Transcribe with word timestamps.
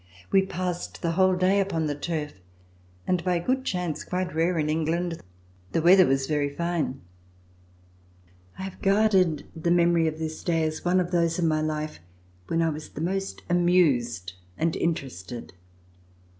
We 0.31 0.43
passed 0.47 1.03
the 1.03 1.11
whole 1.11 1.35
day 1.35 1.59
upon 1.59 1.85
the 1.85 1.93
turf 1.93 2.41
and 3.05 3.23
by 3.23 3.35
a 3.35 3.45
good 3.45 3.63
chance, 3.63 4.03
quite 4.03 4.33
rare 4.33 4.57
in 4.57 4.67
England, 4.67 5.21
the 5.73 5.81
weather 5.83 6.07
was 6.07 6.25
very 6.25 6.49
fine. 6.49 7.01
I 8.57 8.63
have 8.63 8.81
guarded 8.81 9.45
the 9.55 9.69
memor}^ 9.69 10.07
of 10.07 10.17
this 10.17 10.43
day 10.43 10.63
as 10.63 10.83
one 10.83 10.99
of 10.99 11.11
those 11.11 11.37
in 11.37 11.47
my 11.47 11.61
life 11.61 11.99
when 12.47 12.63
I 12.63 12.69
was 12.69 12.89
the 12.89 12.99
most 13.01 13.43
amused 13.47 14.33
and 14.57 14.75
interested. 14.75 15.53